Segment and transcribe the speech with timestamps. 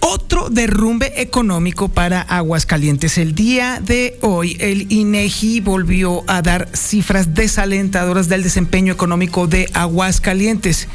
[0.00, 3.18] otro derrumbe económico para Aguascalientes.
[3.18, 9.70] El día de hoy, el INEGI volvió a dar cifras desalentadoras del desempeño económico de
[9.72, 10.88] Aguascalientes.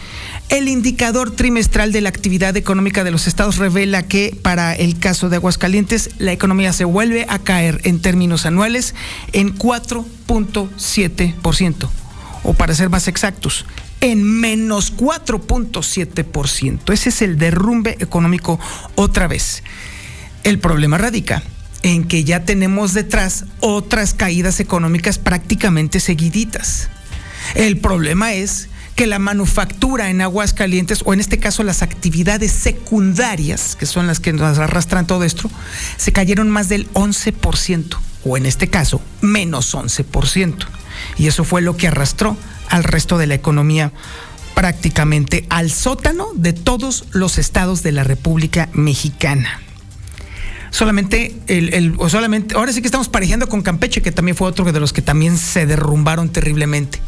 [0.50, 5.30] El indicador trimestral de la actividad económica de los estados revela que para el caso
[5.30, 8.94] de Aguascalientes la economía se vuelve a caer en términos anuales
[9.34, 11.90] en 4.7%,
[12.44, 13.66] o para ser más exactos,
[14.06, 16.94] en menos 4.7%.
[16.94, 18.60] Ese es el derrumbe económico
[18.94, 19.64] otra vez.
[20.44, 21.42] El problema radica
[21.82, 26.90] en que ya tenemos detrás otras caídas económicas prácticamente seguiditas.
[27.56, 33.76] El problema es que la manufactura en Aguascalientes, o en este caso las actividades secundarias,
[33.76, 35.50] que son las que nos arrastran todo esto,
[35.98, 40.68] se cayeron más del 11%, o en este caso, menos 11%.
[41.18, 42.38] Y eso fue lo que arrastró
[42.70, 43.92] al resto de la economía
[44.56, 49.62] prácticamente al sótano de todos los estados de la República Mexicana.
[50.72, 54.70] Solamente el, o solamente, ahora sí que estamos parejeando con Campeche, que también fue otro
[54.72, 57.00] de los que también se derrumbaron terriblemente.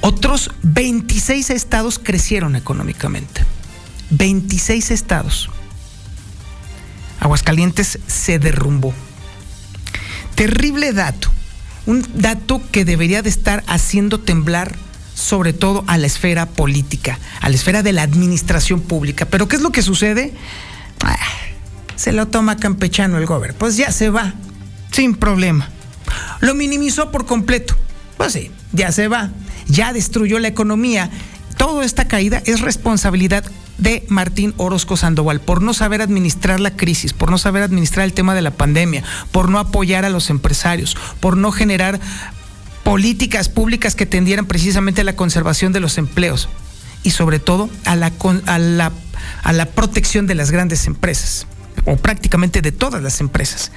[0.00, 3.42] Otros 26 estados crecieron económicamente.
[4.10, 5.50] 26 estados.
[7.20, 8.94] Aguascalientes se derrumbó.
[10.34, 11.30] Terrible dato
[11.86, 14.76] un dato que debería de estar haciendo temblar
[15.14, 19.26] sobre todo a la esfera política, a la esfera de la administración pública.
[19.26, 20.32] Pero ¿qué es lo que sucede?
[21.02, 21.16] Ah,
[21.96, 23.56] se lo toma campechano el gobierno.
[23.58, 24.34] Pues ya se va,
[24.90, 25.68] sin problema.
[26.40, 27.76] Lo minimizó por completo.
[28.16, 29.30] Pues sí, ya se va.
[29.66, 31.10] Ya destruyó la economía.
[31.56, 33.44] Toda esta caída es responsabilidad
[33.78, 38.12] de Martín Orozco Sandoval por no saber administrar la crisis, por no saber administrar el
[38.12, 39.02] tema de la pandemia,
[39.32, 42.00] por no apoyar a los empresarios, por no generar
[42.84, 46.48] políticas públicas que tendieran precisamente a la conservación de los empleos
[47.02, 48.12] y sobre todo a la,
[48.46, 48.92] a la,
[49.42, 51.46] a la protección de las grandes empresas
[51.84, 53.72] o prácticamente de todas las empresas.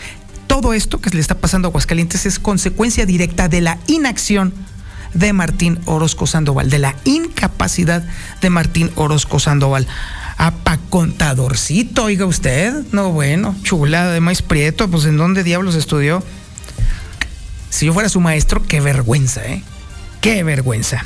[0.48, 4.54] Todo esto que le está pasando a Aguascalientes es consecuencia directa de la inacción
[5.14, 8.04] de Martín Orozco Sandoval, de la incapacidad
[8.42, 9.88] de Martín Orozco Sandoval.
[10.64, 12.74] pa contadorcito, oiga usted.
[12.92, 16.24] No, bueno, chulada de maíz prieto, pues ¿en dónde diablos estudió?
[17.70, 19.64] Si yo fuera su maestro, qué vergüenza, ¿eh?
[20.28, 21.06] Qué vergüenza.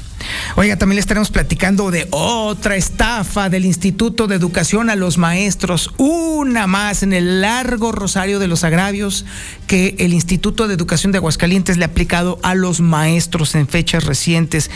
[0.56, 5.94] Oiga, también le estaremos platicando de otra estafa del Instituto de Educación a los maestros,
[6.00, 9.26] una más en el largo rosario de los agravios
[9.68, 14.06] que el Instituto de Educación de Aguascalientes le ha aplicado a los maestros en fechas
[14.06, 14.72] recientes.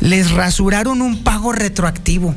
[0.00, 2.34] Les rasuraron un pago retroactivo.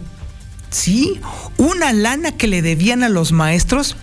[0.69, 1.19] Sí,
[1.57, 3.97] una lana que le debían a los maestros,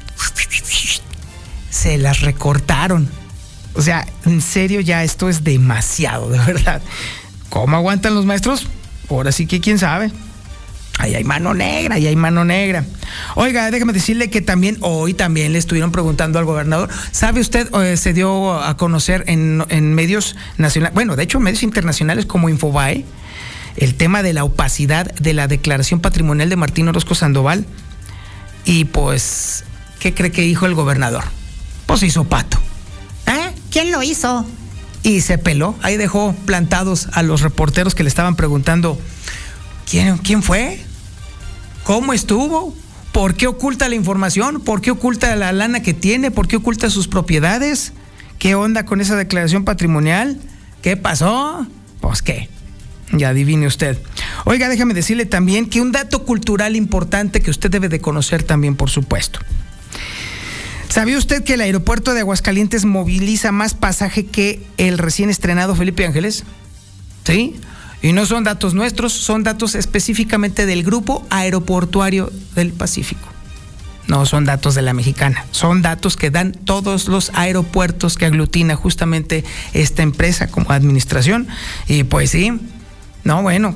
[1.71, 3.09] se las recortaron.
[3.75, 6.83] O sea, en serio ya esto es demasiado, de verdad.
[7.55, 8.67] ¿Cómo aguantan los maestros?
[9.09, 10.11] Ahora sí que quién sabe.
[10.99, 12.85] Ahí hay mano negra, ahí hay mano negra.
[13.37, 16.89] Oiga, déjame decirle que también hoy también le estuvieron preguntando al gobernador.
[17.13, 22.27] ¿Sabe usted, eh, se dio a conocer en, medios nacionales, bueno, de hecho medios internacionales
[22.27, 23.05] como Infobae,
[23.77, 27.67] el tema de la opacidad de la declaración patrimonial de Martín Orozco Sandoval?
[28.65, 29.63] Y pues,
[30.01, 31.23] ¿qué cree que dijo el gobernador?
[31.87, 32.59] Pues hizo pato.
[33.29, 33.53] ¿Eh?
[33.71, 34.45] ¿Quién lo hizo?
[35.05, 35.77] Y se peló.
[35.83, 38.99] Ahí dejó plantados a los reporteros que le estaban preguntando,
[39.89, 40.83] ¿quién, quién fue?
[41.85, 42.75] ¿Cómo estuvo?
[43.13, 44.61] ¿Por qué oculta la información?
[44.61, 46.33] ¿Por qué oculta la lana que tiene?
[46.33, 47.93] ¿Por qué oculta sus propiedades?
[48.39, 50.41] ¿Qué onda con esa declaración patrimonial?
[50.83, 51.67] ¿Qué pasó?
[52.01, 52.49] Pues qué.
[53.13, 53.99] Ya adivine usted.
[54.47, 58.75] Oiga, déjame decirle también que un dato cultural importante que usted debe de conocer también,
[58.75, 59.39] por supuesto.
[60.95, 66.07] ¿Sabía usted que el aeropuerto de Aguascalientes moviliza más pasaje que el recién estrenado Felipe
[66.07, 66.45] Ángeles?
[67.25, 67.57] ¿Sí?
[68.01, 73.27] Y no son datos nuestros, son datos específicamente del Grupo Aeroportuario del Pacífico.
[74.07, 78.77] No son datos de la mexicana, son datos que dan todos los aeropuertos que aglutina
[78.77, 79.43] justamente
[79.73, 81.49] esta empresa como administración.
[81.89, 82.53] Y pues sí,
[83.25, 83.75] No, bueno,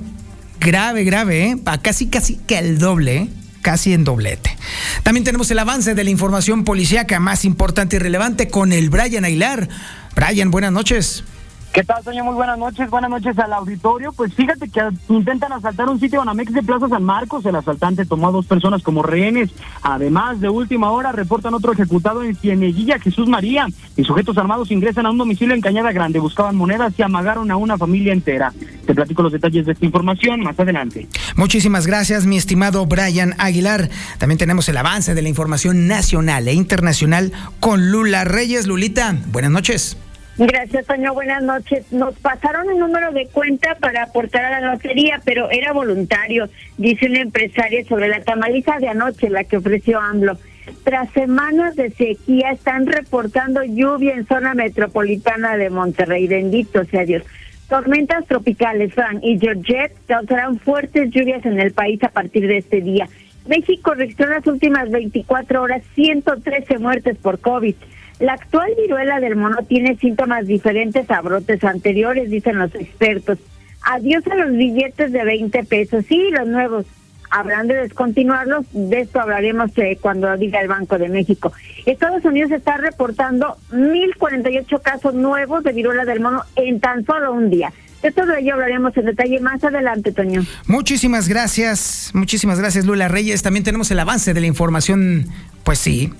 [0.61, 1.59] grave, grave, ¿eh?
[1.83, 3.29] Casi, casi que el doble, ¿eh?
[3.63, 4.57] Casi en doblete.
[5.03, 9.25] También tenemos el avance de la información policíaca más importante y relevante con el Brian
[9.25, 9.69] Aguilar.
[10.15, 11.25] Brian, buenas noches.
[11.73, 12.25] ¿Qué tal, señor?
[12.25, 12.91] Muy buenas noches.
[12.91, 14.13] Buenas noches al auditorio.
[14.13, 17.45] Pues fíjate que intentan asaltar un sitio Banamex de Plaza San Marcos.
[17.45, 19.51] El asaltante tomó a dos personas como rehenes.
[19.83, 23.67] Además, de última hora, reportan otro ejecutado en Cieneguilla, Jesús María.
[23.97, 26.19] Y sujetos armados ingresan a un domicilio en Cañada Grande.
[26.19, 28.53] Buscaban monedas y amagaron a una familia entera.
[28.87, 31.07] Te platico los detalles de esta información más adelante.
[31.37, 33.91] Muchísimas gracias, mi estimado Brian Aguilar.
[34.19, 37.31] También tenemos el avance de la información nacional e internacional
[37.61, 38.67] con Lula Reyes.
[38.67, 39.99] Lulita, buenas noches.
[40.39, 41.15] Gracias, Toño.
[41.15, 41.93] Buenas noches.
[41.93, 47.07] Nos pasaron un número de cuenta para aportar a la lotería, pero era voluntario, dice
[47.07, 50.39] una empresaria sobre la tamaliza de anoche, la que ofreció AMLO.
[50.85, 56.29] Tras semanas de sequía, están reportando lluvia en zona metropolitana de Monterrey.
[56.29, 57.25] Bendito sea Dios.
[57.69, 62.81] Tormentas tropicales, Fran y Georgette causarán fuertes lluvias en el país a partir de este
[62.81, 63.09] día.
[63.49, 67.75] México registró en las últimas 24 horas 113 muertes por COVID.
[68.21, 73.39] La actual viruela del mono tiene síntomas diferentes a brotes anteriores, dicen los expertos.
[73.83, 76.05] Adiós a los billetes de 20 pesos.
[76.09, 76.85] Sí, los nuevos.
[77.31, 78.67] Habrán de descontinuarlos.
[78.73, 81.53] De esto hablaremos eh, cuando diga el Banco de México.
[81.87, 87.51] Estados Unidos está reportando 1.048 casos nuevos de viruela del mono en tan solo un
[87.51, 87.73] día.
[88.03, 90.45] De todo ello hablaremos en detalle más adelante, Toño.
[90.67, 93.43] Muchísimas gracias, muchísimas gracias, Lula Reyes.
[93.43, 95.27] También tenemos el avance de la información,
[95.65, 96.13] pues sí,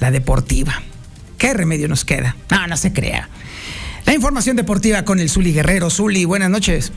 [0.00, 0.82] la deportiva.
[1.38, 2.36] ¿Qué remedio nos queda?
[2.50, 3.28] No, no se crea.
[4.04, 5.88] La información deportiva con el Zuli Guerrero.
[5.88, 6.92] Zuli, buenas noches.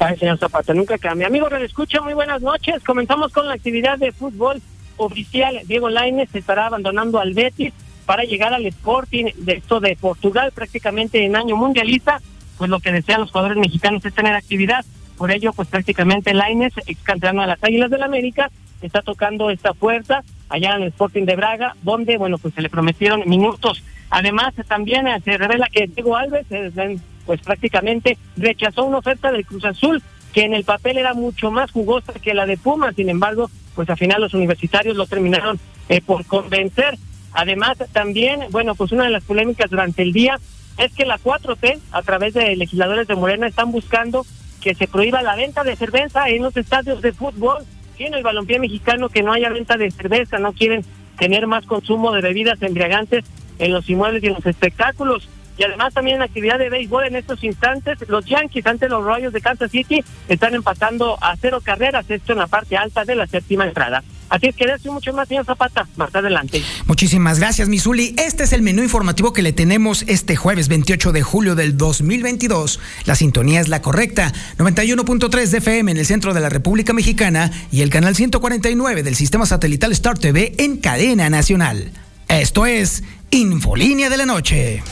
[0.00, 1.28] Ay, señor Zapata, nunca cambia.
[1.28, 2.82] Amigo, le escucho, muy buenas noches.
[2.84, 4.60] Comenzamos con la actividad de fútbol
[4.96, 5.60] oficial.
[5.66, 7.72] Diego Lainez estará abandonando al Betis
[8.04, 12.20] para llegar al Sporting de esto de Portugal, prácticamente en año mundialista.
[12.58, 14.84] Pues lo que desean los jugadores mexicanos es tener actividad.
[15.16, 18.50] Por ello, pues prácticamente Lainez, ex campeón de las Águilas del la América,
[18.82, 22.68] está tocando esta puerta allá en el Sporting de Braga, donde, bueno, pues se le
[22.68, 23.82] prometieron minutos.
[24.10, 29.46] Además, también eh, se revela que Diego Alves, eh, pues prácticamente rechazó una oferta del
[29.46, 30.02] Cruz Azul,
[30.32, 33.88] que en el papel era mucho más jugosa que la de Puma, sin embargo, pues
[33.88, 35.58] al final los universitarios lo terminaron
[35.88, 36.98] eh, por convencer.
[37.32, 40.38] Además, también, bueno, pues una de las polémicas durante el día
[40.78, 44.24] es que la 4T, a través de legisladores de Morena, están buscando
[44.64, 47.58] que se prohíba la venta de cerveza en los estadios de fútbol
[47.98, 50.82] tiene el balompié mexicano que no haya venta de cerveza, no quieren
[51.18, 53.26] tener más consumo de bebidas embriagantes
[53.58, 55.28] en los inmuebles y en los espectáculos.
[55.58, 59.34] Y además también en actividad de béisbol en estos instantes, los Yankees ante los Royals
[59.34, 63.26] de Kansas City están empatando a cero carreras, esto en la parte alta de la
[63.26, 64.02] séptima entrada.
[64.34, 66.60] Así es que decir mucho más, señor Zapata, más adelante.
[66.86, 68.16] Muchísimas gracias, Misuli.
[68.18, 72.80] Este es el menú informativo que le tenemos este jueves 28 de julio del 2022.
[73.04, 77.52] La sintonía es la correcta, 91.3 de FM en el centro de la República Mexicana
[77.70, 81.92] y el canal 149 del sistema satelital Star TV en cadena nacional.
[82.26, 84.82] Esto es Infolínea de la Noche.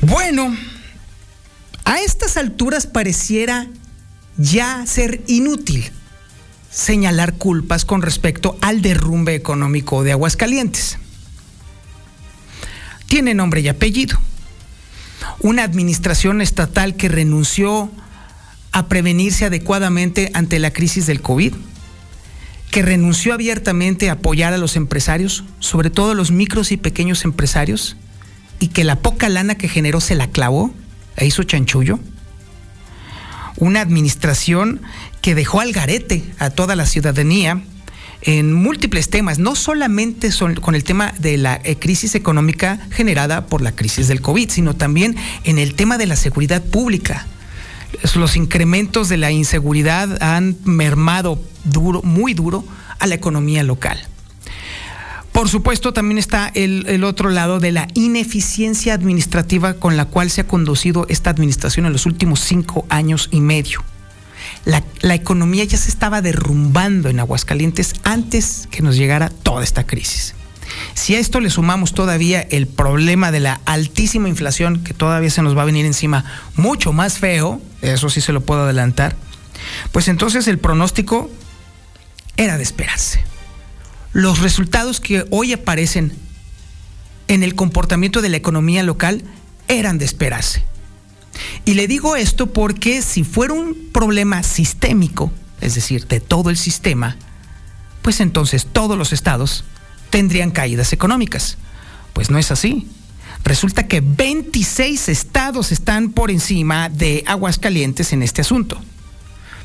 [0.00, 0.56] Bueno,
[1.92, 3.66] a estas alturas pareciera
[4.38, 5.90] ya ser inútil
[6.70, 10.96] señalar culpas con respecto al derrumbe económico de Aguascalientes.
[13.08, 14.18] Tiene nombre y apellido.
[15.40, 17.90] Una administración estatal que renunció
[18.70, 21.52] a prevenirse adecuadamente ante la crisis del COVID,
[22.70, 27.26] que renunció abiertamente a apoyar a los empresarios, sobre todo a los micros y pequeños
[27.26, 27.98] empresarios,
[28.60, 30.72] y que la poca lana que generó se la clavó
[31.16, 31.98] e hizo chanchullo.
[33.56, 34.80] Una administración
[35.20, 37.62] que dejó al garete a toda la ciudadanía
[38.22, 43.62] en múltiples temas, no solamente con el tema de la eh, crisis económica generada por
[43.62, 47.26] la crisis del COVID, sino también en el tema de la seguridad pública.
[48.14, 52.64] Los incrementos de la inseguridad han mermado duro, muy duro
[52.98, 53.98] a la economía local.
[55.32, 60.42] Por supuesto, también está el, otro lado de la ineficiencia administrativa con la cual se
[60.42, 63.82] ha conducido esta administración en los últimos cinco años y medio.
[64.66, 69.86] La, la, economía ya se estaba derrumbando en Aguascalientes antes que nos llegara toda esta
[69.86, 70.34] crisis.
[70.94, 75.42] Si a esto le sumamos todavía el problema de la altísima inflación, que todavía se
[75.42, 76.24] nos va a venir encima
[76.56, 79.16] mucho más feo, eso sí se lo puedo adelantar,
[79.92, 81.30] pues entonces el pronóstico
[82.36, 83.31] era de esperarse
[84.12, 86.12] los resultados que hoy aparecen
[87.28, 89.22] en el comportamiento de la economía local
[89.68, 90.64] eran de esperarse.
[91.64, 96.56] Y le digo esto porque si fuera un problema sistémico, es decir, de todo el
[96.56, 97.16] sistema,
[98.02, 99.64] pues entonces todos los estados
[100.10, 101.56] tendrían caídas económicas.
[102.12, 102.88] Pues no es así.
[103.44, 108.80] Resulta que 26 estados están por encima de Aguascalientes en este asunto.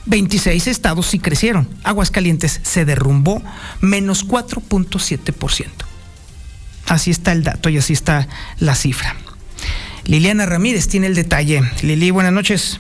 [0.07, 1.67] 26 estados sí crecieron.
[1.83, 3.41] Aguascalientes se derrumbó
[3.81, 5.67] menos 4.7%.
[6.87, 8.27] Así está el dato y así está
[8.59, 9.15] la cifra.
[10.05, 11.61] Liliana Ramírez tiene el detalle.
[11.83, 12.79] Lili, buenas noches.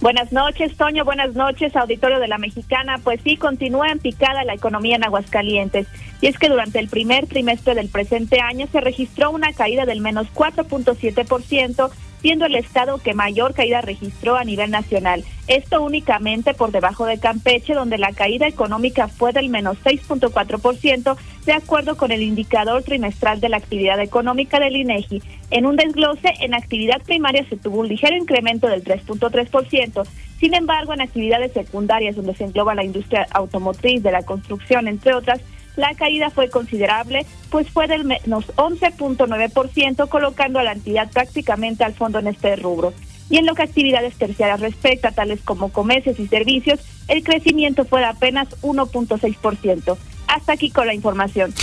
[0.00, 1.04] Buenas noches, Toño.
[1.04, 2.98] Buenas noches, auditorio de la Mexicana.
[3.02, 5.86] Pues sí, continúa en picada la economía en Aguascalientes.
[6.20, 10.00] Y es que durante el primer trimestre del presente año se registró una caída del
[10.00, 11.90] menos 4.7%
[12.20, 15.24] siendo el estado que mayor caída registró a nivel nacional.
[15.46, 21.52] Esto únicamente por debajo de Campeche, donde la caída económica fue del menos 6.4%, de
[21.52, 25.22] acuerdo con el indicador trimestral de la actividad económica del INEGI.
[25.50, 30.06] En un desglose, en actividad primaria se tuvo un ligero incremento del 3.3%.
[30.38, 35.14] Sin embargo, en actividades secundarias, donde se engloba la industria automotriz, de la construcción, entre
[35.14, 35.40] otras,
[35.76, 41.94] la caída fue considerable, pues fue del menos 11.9%, colocando a la entidad prácticamente al
[41.94, 42.92] fondo en este rubro.
[43.30, 48.00] Y en lo que actividades terciarias respecta, tales como comercios y servicios, el crecimiento fue
[48.00, 49.96] de apenas 1.6%.
[50.26, 51.54] Hasta aquí con la información.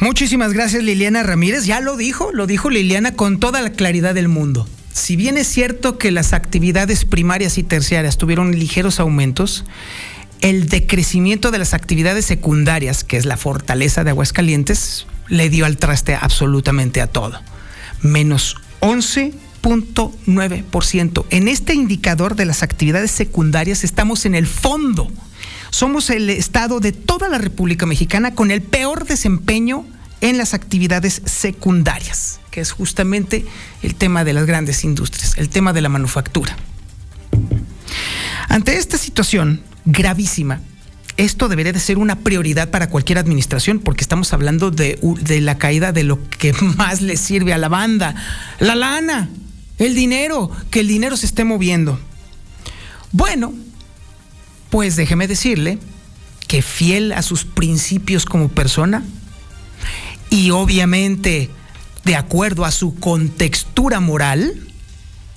[0.00, 1.66] Muchísimas gracias Liliana Ramírez.
[1.66, 4.66] Ya lo dijo, lo dijo Liliana con toda la claridad del mundo.
[4.92, 9.64] Si bien es cierto que las actividades primarias y terciarias tuvieron ligeros aumentos,
[10.40, 15.76] el decrecimiento de las actividades secundarias, que es la fortaleza de Aguascalientes, le dio al
[15.76, 17.40] traste absolutamente a todo.
[18.02, 21.24] Menos 11.9%.
[21.30, 25.10] En este indicador de las actividades secundarias estamos en el fondo.
[25.70, 29.84] Somos el estado de toda la República Mexicana con el peor desempeño
[30.20, 33.44] en las actividades secundarias, que es justamente
[33.82, 36.56] el tema de las grandes industrias, el tema de la manufactura.
[38.48, 40.60] Ante esta situación, gravísima.
[41.16, 45.58] Esto debería de ser una prioridad para cualquier administración porque estamos hablando de, de la
[45.58, 48.14] caída de lo que más le sirve a la banda,
[48.60, 49.28] la lana,
[49.78, 51.98] el dinero, que el dinero se esté moviendo.
[53.10, 53.52] Bueno,
[54.70, 55.78] pues déjeme decirle
[56.46, 59.02] que fiel a sus principios como persona
[60.30, 61.50] y obviamente
[62.04, 64.54] de acuerdo a su contextura moral,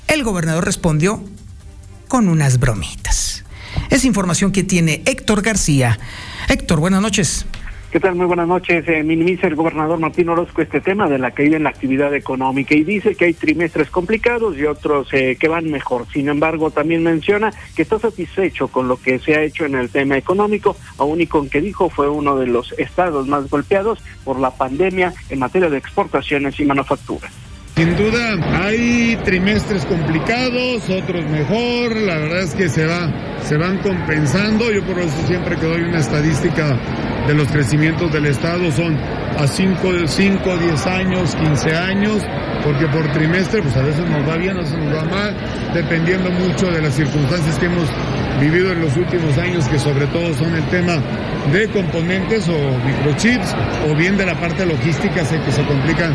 [0.07, 1.23] el gobernador respondió
[2.07, 3.30] con unas bromitas.
[3.91, 5.99] Es información que tiene Héctor García.
[6.47, 7.45] Héctor, buenas noches.
[7.91, 8.15] ¿Qué tal?
[8.15, 8.87] Muy buenas noches.
[8.87, 12.73] Eh, minimiza el gobernador Martín Orozco este tema de la caída en la actividad económica
[12.73, 16.07] y dice que hay trimestres complicados y otros eh, que van mejor.
[16.13, 19.89] Sin embargo, también menciona que está satisfecho con lo que se ha hecho en el
[19.89, 24.39] tema económico, aún y con que dijo fue uno de los estados más golpeados por
[24.39, 27.29] la pandemia en materia de exportaciones y manufactura.
[27.75, 33.09] Sin duda hay trimestres complicados, otros mejor, la verdad es que se va,
[33.43, 34.69] se van compensando.
[34.71, 36.77] Yo por eso siempre que doy una estadística
[37.27, 38.97] de los crecimientos del Estado son
[39.37, 42.23] a 5, 5, 10 años, 15 años,
[42.63, 45.35] porque por trimestre pues a veces nos va bien, a veces nos va mal,
[45.73, 47.87] dependiendo mucho de las circunstancias que hemos
[48.41, 50.97] vivido en los últimos años, que sobre todo son el tema
[51.51, 53.55] de componentes o microchips,
[53.89, 56.13] o bien de la parte logística, sé que se complican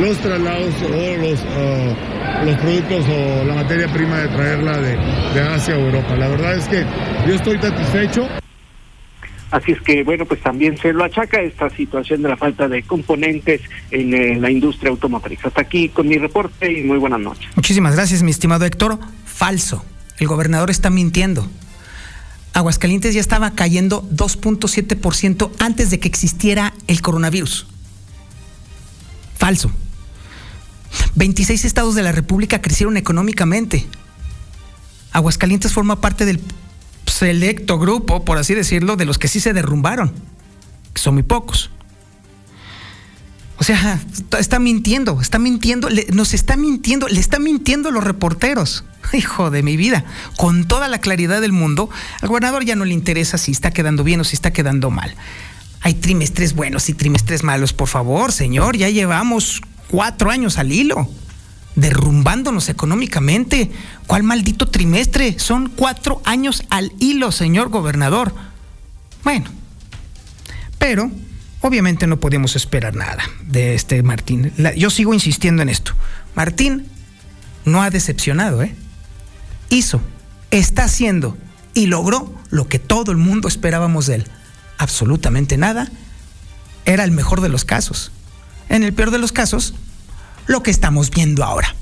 [0.00, 4.96] los traslados o los, uh, los productos o la materia prima de traerla de,
[5.34, 6.16] de Asia o Europa.
[6.16, 6.84] La verdad es que
[7.26, 8.28] yo estoy satisfecho.
[9.50, 12.82] Así es que, bueno, pues también se lo achaca esta situación de la falta de
[12.82, 15.38] componentes en eh, la industria automotriz.
[15.42, 17.48] Hasta aquí con mi reporte y muy buenas noches.
[17.56, 18.98] Muchísimas gracias, mi estimado Héctor.
[19.24, 19.84] Falso.
[20.18, 21.48] El gobernador está mintiendo.
[22.52, 27.68] Aguascalientes ya estaba cayendo 2.7% antes de que existiera el coronavirus.
[29.38, 29.70] Falso.
[31.14, 33.86] 26 estados de la República crecieron económicamente.
[35.12, 36.40] Aguascalientes forma parte del
[37.06, 40.12] selecto grupo, por así decirlo, de los que sí se derrumbaron,
[40.92, 41.70] que son muy pocos.
[43.58, 44.00] O sea,
[44.38, 48.84] está mintiendo, está mintiendo, nos está mintiendo, le está mintiendo a los reporteros.
[49.12, 50.04] Hijo de mi vida,
[50.36, 51.90] con toda la claridad del mundo,
[52.20, 55.16] al gobernador ya no le interesa si está quedando bien o si está quedando mal.
[55.80, 61.08] Hay trimestres buenos y trimestres malos, por favor, señor, ya llevamos cuatro años al hilo
[61.78, 63.70] derrumbándonos económicamente.
[64.06, 65.38] ¿Cuál maldito trimestre?
[65.38, 68.34] Son cuatro años al hilo, señor gobernador.
[69.22, 69.46] Bueno,
[70.78, 71.10] pero
[71.60, 74.52] obviamente no podemos esperar nada de este Martín.
[74.76, 75.92] yo sigo insistiendo en esto.
[76.34, 76.86] Martín
[77.64, 78.74] no ha decepcionado, ¿eh?
[79.70, 80.00] Hizo,
[80.50, 81.36] está haciendo
[81.74, 84.24] y logró lo que todo el mundo esperábamos de él.
[84.78, 85.88] Absolutamente nada.
[86.86, 88.10] Era el mejor de los casos.
[88.68, 89.74] En el peor de los casos,
[90.46, 91.74] lo que estamos viendo ahora.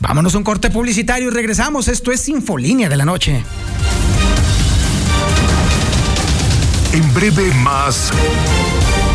[0.00, 1.88] Vámonos a un corte publicitario y regresamos.
[1.88, 3.42] Esto es Infolínea de la Noche.
[6.92, 8.10] En breve más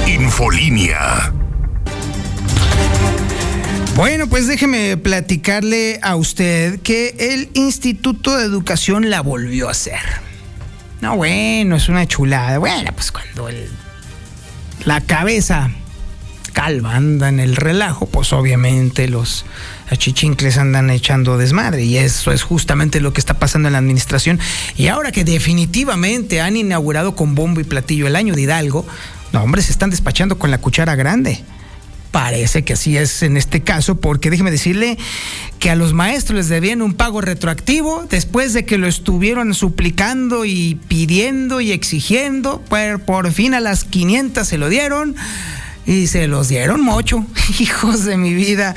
[0.07, 1.31] Infolínea.
[3.95, 9.99] Bueno, pues déjeme platicarle a usted que el Instituto de Educación la volvió a hacer.
[11.01, 12.57] No, bueno, es una chulada.
[12.57, 13.69] Bueno, pues cuando el,
[14.85, 15.69] la cabeza
[16.51, 19.45] calva anda en el relajo, pues obviamente los
[19.89, 24.39] achichincles andan echando desmadre y eso es justamente lo que está pasando en la administración.
[24.77, 28.85] Y ahora que definitivamente han inaugurado con bombo y platillo el año de Hidalgo,
[29.31, 31.43] no, hombre, se están despachando con la cuchara grande.
[32.11, 34.97] Parece que así es en este caso, porque déjeme decirle
[35.59, 40.43] que a los maestros les debían un pago retroactivo después de que lo estuvieron suplicando
[40.43, 42.63] y pidiendo y exigiendo.
[42.67, 45.15] Pues por fin a las 500 se lo dieron
[45.85, 47.25] y se los dieron mocho.
[47.59, 48.75] Hijos de mi vida.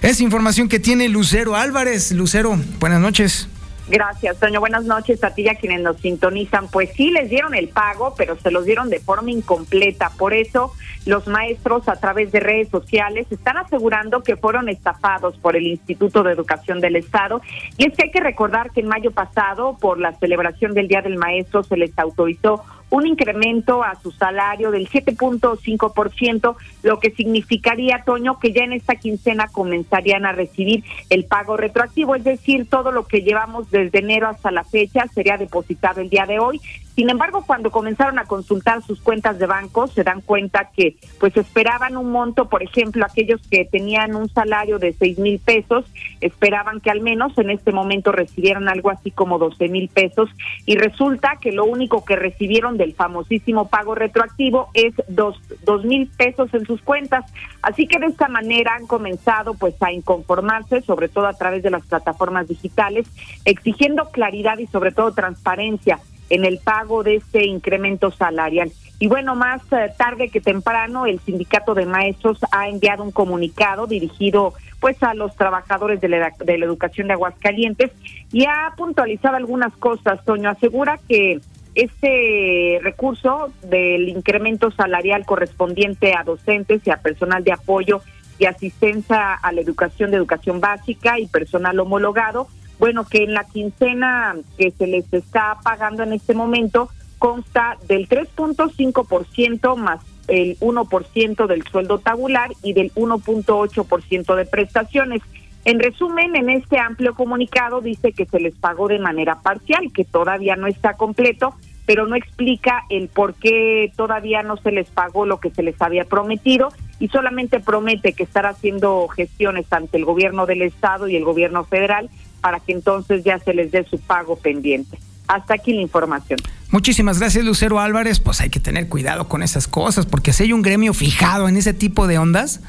[0.00, 2.12] Es información que tiene Lucero Álvarez.
[2.12, 3.48] Lucero, buenas noches.
[3.88, 4.60] Gracias, Toño.
[4.60, 6.68] Buenas noches a ti y a quienes nos sintonizan.
[6.68, 10.10] Pues sí, les dieron el pago, pero se los dieron de forma incompleta.
[10.16, 10.72] Por eso,
[11.04, 16.22] los maestros a través de redes sociales están asegurando que fueron estafados por el Instituto
[16.22, 17.42] de Educación del Estado.
[17.76, 21.02] Y es que hay que recordar que en mayo pasado, por la celebración del Día
[21.02, 28.02] del Maestro, se les autorizó un incremento a su salario del 7.5%, lo que significaría,
[28.04, 32.92] Toño, que ya en esta quincena comenzarían a recibir el pago retroactivo, es decir, todo
[32.92, 36.60] lo que llevamos desde enero hasta la fecha sería depositado el día de hoy
[36.94, 41.34] sin embargo, cuando comenzaron a consultar sus cuentas de banco, se dan cuenta que pues
[41.38, 45.86] esperaban un monto, por ejemplo, aquellos que tenían un salario de seis mil pesos,
[46.20, 50.28] esperaban que al menos en este momento recibieran algo así como doce mil pesos
[50.66, 55.40] y resulta que lo único que recibieron del famosísimo pago retroactivo es dos,
[55.84, 57.24] mil pesos en sus cuentas.
[57.62, 61.70] Así que de esta manera han comenzado pues a inconformarse, sobre todo a través de
[61.70, 63.06] las plataformas digitales,
[63.46, 65.98] exigiendo claridad y sobre todo transparencia
[66.30, 68.72] en el pago de este incremento salarial.
[68.98, 73.86] Y bueno, más eh, tarde que temprano, el sindicato de maestros ha enviado un comunicado
[73.86, 77.90] dirigido pues a los trabajadores de la, de la educación de Aguascalientes
[78.32, 80.24] y ha puntualizado algunas cosas.
[80.24, 81.40] Toño asegura que
[81.74, 88.02] este recurso del incremento salarial correspondiente a docentes y a personal de apoyo
[88.38, 93.44] y asistencia a la educación de educación básica y personal homologado bueno, que en la
[93.44, 101.46] quincena que se les está pagando en este momento consta del 3.5% más el 1%
[101.46, 105.22] del sueldo tabular y del 1.8% de prestaciones.
[105.64, 110.04] En resumen, en este amplio comunicado dice que se les pagó de manera parcial, que
[110.04, 111.54] todavía no está completo,
[111.86, 115.80] pero no explica el por qué todavía no se les pagó lo que se les
[115.80, 121.16] había prometido y solamente promete que estará haciendo gestiones ante el gobierno del estado y
[121.16, 122.08] el gobierno federal
[122.42, 124.98] para que entonces ya se les dé su pago pendiente.
[125.28, 126.38] Hasta aquí la información.
[126.70, 128.20] Muchísimas gracias, Lucero Álvarez.
[128.20, 131.56] Pues hay que tener cuidado con esas cosas, porque si hay un gremio fijado en
[131.56, 132.60] ese tipo de ondas,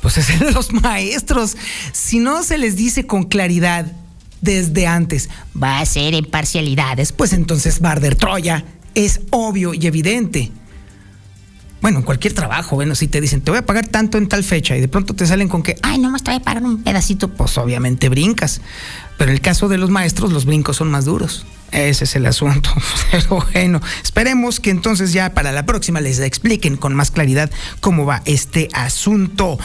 [0.00, 1.56] pues es el de los maestros.
[1.92, 3.92] Si no se les dice con claridad
[4.40, 5.28] desde antes,
[5.60, 10.52] va a ser en parcialidades, pues entonces Barder Troya es obvio y evidente
[11.80, 14.44] bueno, en cualquier trabajo, bueno, si te dicen, te voy a pagar tanto en tal
[14.44, 16.62] fecha y de pronto te salen con que, ay, no más te voy a pagar
[16.62, 18.60] un pedacito, pues obviamente brincas.
[19.16, 21.46] Pero en el caso de los maestros, los brincos son más duros.
[21.72, 22.70] Ese es el asunto.
[23.10, 28.04] Pero bueno, esperemos que entonces ya para la próxima les expliquen con más claridad cómo
[28.04, 29.58] va este asunto.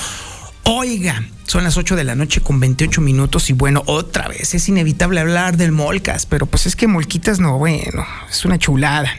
[0.64, 4.68] Oiga, son las 8 de la noche con 28 minutos y bueno, otra vez es
[4.68, 9.12] inevitable hablar del Molcas, pero pues es que Molquitas no, bueno, es una chulada.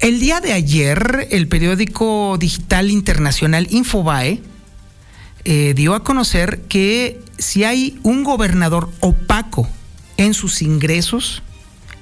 [0.00, 4.40] El día de ayer, el periódico digital internacional Infobae
[5.44, 9.68] eh, dio a conocer que si hay un gobernador opaco
[10.16, 11.42] en sus ingresos,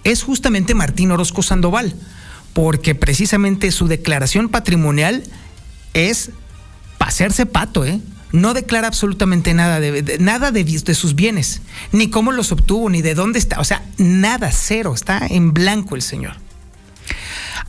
[0.05, 1.95] es justamente Martín Orozco Sandoval,
[2.53, 5.25] porque precisamente su declaración patrimonial
[5.95, 6.31] es
[7.07, 8.01] hacerse pato, ¿eh?
[8.33, 13.15] No declara absolutamente nada de, nada de, sus bienes, ni cómo los obtuvo, ni de
[13.15, 16.35] dónde está, o sea, nada, cero, está en blanco el señor.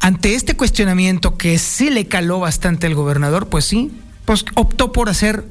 [0.08, 3.91] Ante este cuestionamiento que sí le caló bastante al gobernador, pues sí,
[4.24, 5.43] pues optó por hacer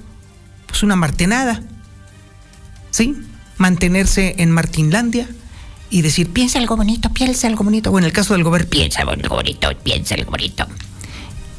[0.66, 1.62] pues una martenada.
[2.90, 3.14] ¿Sí?
[3.58, 5.28] Mantenerse en Martinlandia
[5.90, 7.90] y decir, piensa algo bonito, piensa algo bonito.
[7.90, 10.66] O en el caso del gobernador, piensa algo bonito, piensa algo bonito.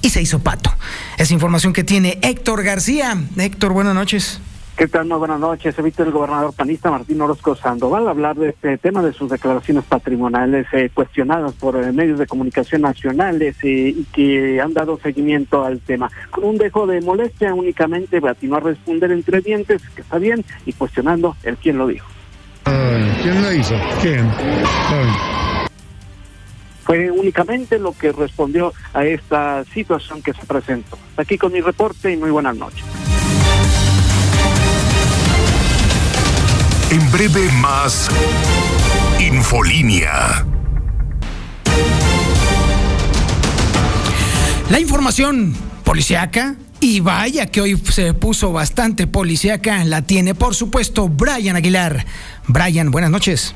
[0.01, 0.73] Y se hizo pato.
[1.19, 3.15] Es información que tiene Héctor García.
[3.37, 4.39] Héctor, buenas noches.
[4.77, 5.07] ¿Qué tal?
[5.07, 5.77] Muy buenas noches.
[5.79, 10.67] Evito el gobernador panista Martín Orozco Sandoval hablar de este tema de sus declaraciones patrimoniales
[10.71, 15.79] eh, cuestionadas por eh, medios de comunicación nacionales eh, y que han dado seguimiento al
[15.79, 16.11] tema.
[16.29, 20.73] Con un dejo de molestia únicamente, atinó a responder entre dientes, que está bien, y
[20.73, 22.07] cuestionando el quién lo dijo.
[23.23, 23.73] ¿Quién lo hizo?
[23.99, 24.29] ¿Quién?
[26.83, 30.99] Fue únicamente lo que respondió a esta situación que se presentó.
[31.17, 32.85] Aquí con mi reporte y muy buenas noches.
[36.89, 38.09] En breve más
[39.19, 40.45] Infolínea.
[44.69, 51.09] La información policiaca y vaya que hoy se puso bastante policíaca, la tiene por supuesto
[51.09, 52.05] Brian Aguilar.
[52.47, 53.53] Brian, buenas noches.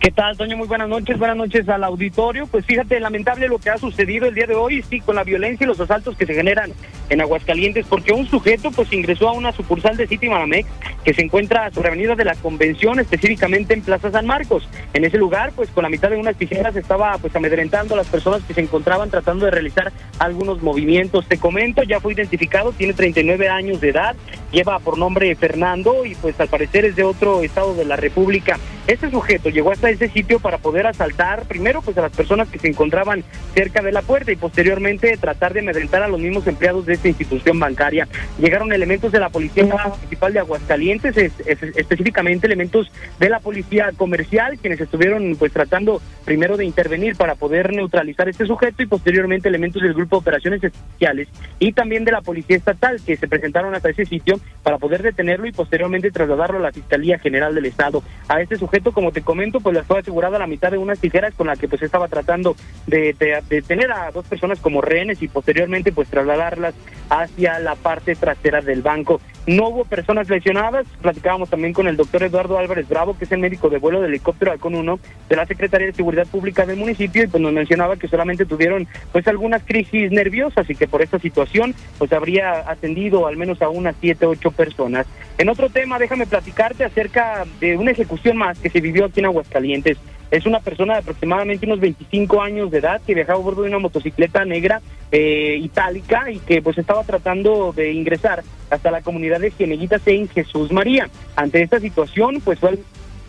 [0.00, 0.56] ¿Qué tal, Toño?
[0.56, 2.46] Muy buenas noches, buenas noches al auditorio.
[2.46, 5.64] Pues fíjate, lamentable lo que ha sucedido el día de hoy, sí, con la violencia
[5.64, 6.72] y los asaltos que se generan
[7.10, 10.68] en Aguascalientes, porque un sujeto pues ingresó a una sucursal de City Manamex
[11.04, 14.68] que se encuentra sobre Avenida de la Convención, específicamente en Plaza San Marcos.
[14.92, 18.08] En ese lugar, pues con la mitad de unas tijeras estaba pues amedrentando a las
[18.08, 21.26] personas que se encontraban tratando de realizar algunos movimientos.
[21.26, 24.16] Te comento, ya fue identificado, tiene 39 años de edad,
[24.52, 28.58] lleva por nombre Fernando y pues al parecer es de otro estado de la República.
[28.86, 32.58] Este sujeto llegó hasta ese sitio para poder asaltar primero pues a las personas que
[32.58, 36.86] se encontraban cerca de la puerta y posteriormente tratar de amedrentar a los mismos empleados
[36.86, 38.08] de esta institución bancaria.
[38.38, 44.80] Llegaron elementos de la Policía Municipal de Aguascalientes, específicamente elementos de la Policía Comercial, quienes
[44.80, 49.94] estuvieron pues tratando primero de intervenir para poder neutralizar este sujeto y posteriormente elementos del
[49.94, 51.28] Grupo de Operaciones Especiales
[51.58, 55.46] y también de la Policía Estatal que se presentaron hasta ese sitio para poder detenerlo
[55.46, 58.02] y posteriormente trasladarlo a la Fiscalía General del Estado.
[58.28, 61.34] A este sujeto, como te comento, pues le fue asegurada la mitad de unas tijeras
[61.34, 62.56] con la que pues estaba tratando
[62.86, 63.14] de,
[63.48, 66.74] de, tener a dos personas como rehenes y posteriormente pues trasladarlas
[67.10, 69.20] hacia la parte trasera del banco.
[69.46, 73.38] No hubo personas lesionadas, platicábamos también con el doctor Eduardo Álvarez Bravo, que es el
[73.38, 77.22] médico de vuelo del helicóptero Halcón 1 de la Secretaría de Seguridad Pública del municipio
[77.22, 81.20] y pues nos mencionaba que solamente tuvieron pues algunas crisis nerviosas y que por esta
[81.20, 85.06] situación pues habría atendido al menos a unas siete, ocho personas.
[85.38, 89.26] En otro tema, déjame platicarte acerca de una ejecución más que se vivió aquí en
[89.26, 89.98] Aguascalientes.
[90.30, 93.68] Es una persona de aproximadamente unos 25 años de edad que viajaba a bordo de
[93.68, 94.80] una motocicleta negra
[95.12, 100.28] eh, itálica y que pues estaba tratando de ingresar hasta la comunidad de Cieneguitas en
[100.28, 101.08] Jesús María.
[101.36, 102.78] Ante esta situación, pues fue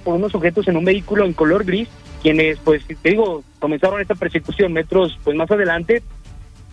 [0.05, 1.89] unos sujetos en un vehículo en color gris,
[2.21, 6.01] quienes pues te digo, comenzaron esta persecución metros pues más adelante,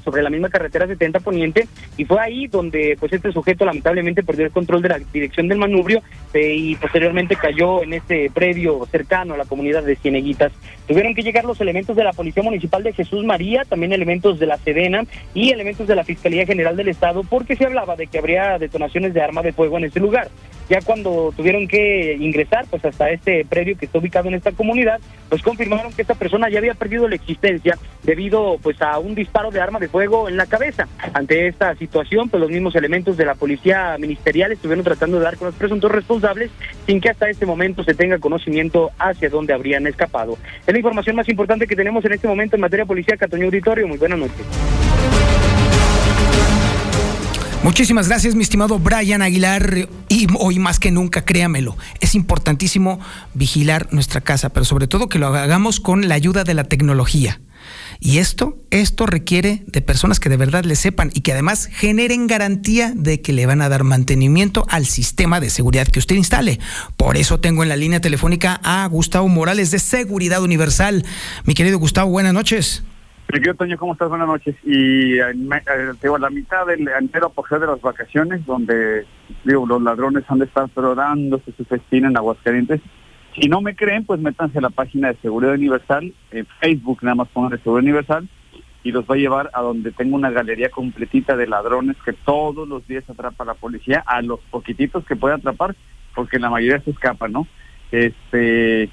[0.04, 4.46] sobre la misma carretera 70 Poniente y fue ahí donde pues este sujeto lamentablemente perdió
[4.46, 9.34] el control de la dirección del manubrio eh, y posteriormente cayó en este predio cercano
[9.34, 10.52] a la comunidad de Cieneguitas.
[10.86, 14.46] Tuvieron que llegar los elementos de la Policía Municipal de Jesús María, también elementos de
[14.46, 18.18] la Sedena y elementos de la Fiscalía General del Estado porque se hablaba de que
[18.18, 20.28] habría detonaciones de arma de fuego en ese lugar.
[20.68, 24.98] Ya cuando tuvieron que ingresar pues hasta este predio que está ubicado en esta comunidad,
[25.28, 29.50] pues confirmaron que esta persona ya había perdido la existencia debido pues a un disparo
[29.50, 30.88] de arma de fuego en la cabeza.
[31.12, 35.36] Ante esta situación, pues los mismos elementos de la policía ministerial estuvieron tratando de dar
[35.36, 36.50] con los presuntos responsables
[36.84, 40.36] sin que hasta este momento se tenga conocimiento hacia dónde habrían escapado.
[40.66, 43.86] Es la información más importante que tenemos en este momento en materia policial, Catoño Auditorio.
[43.86, 44.44] Muy buenas noches.
[47.62, 49.88] Muchísimas gracias, mi estimado Brian Aguilar.
[50.08, 52.98] Y hoy más que nunca, créamelo, es importantísimo
[53.32, 57.38] vigilar nuestra casa, pero sobre todo que lo hagamos con la ayuda de la tecnología.
[58.06, 62.26] Y esto, esto requiere de personas que de verdad le sepan y que además generen
[62.26, 66.58] garantía de que le van a dar mantenimiento al sistema de seguridad que usted instale.
[66.98, 71.02] Por eso tengo en la línea telefónica a Gustavo Morales de Seguridad Universal.
[71.46, 72.84] Mi querido Gustavo, buenas noches.
[73.26, 74.10] Querido Toño, ¿cómo estás?
[74.10, 74.54] Buenas noches.
[74.64, 79.06] Y eh, a la mitad del entero apogeo de las vacaciones, donde
[79.44, 82.82] digo, los ladrones han de estar dándose su festín en Aguascalientes.
[83.34, 87.16] Si no me creen, pues métanse a la página de Seguridad Universal, en Facebook nada
[87.16, 88.28] más pongan Seguridad Universal,
[88.84, 92.68] y los va a llevar a donde tengo una galería completita de ladrones que todos
[92.68, 95.74] los días atrapa la policía, a los poquititos que puede atrapar,
[96.14, 97.48] porque la mayoría se escapan, ¿no?
[97.90, 98.88] Este,